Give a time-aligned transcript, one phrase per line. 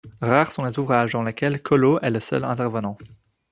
[0.19, 2.97] Rares sont les ouvrages dans lesquels Colaud est le seul intervenant.